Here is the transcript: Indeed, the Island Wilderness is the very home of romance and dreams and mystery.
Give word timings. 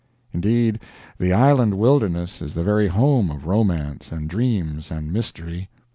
Indeed, 0.33 0.79
the 1.19 1.31
Island 1.31 1.77
Wilderness 1.77 2.41
is 2.41 2.55
the 2.55 2.63
very 2.63 2.87
home 2.87 3.29
of 3.29 3.45
romance 3.45 4.11
and 4.11 4.27
dreams 4.27 4.89
and 4.89 5.13
mystery. 5.13 5.69